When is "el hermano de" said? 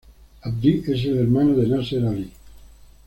1.05-1.67